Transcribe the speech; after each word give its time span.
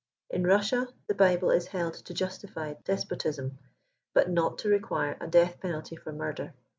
In 0.31 0.47
Russia 0.47 0.87
the 1.05 1.13
Bible 1.13 1.51
is 1.51 1.67
held 1.67 1.93
to 1.93 2.13
justify 2.15 2.73
despotism, 2.85 3.59
but 4.15 4.31
not 4.31 4.57
to 4.57 4.67
require 4.67 5.15
a 5.21 5.27
death 5.27 5.59
penalty 5.59 5.95
for 5.95 6.11
murder. 6.11 6.55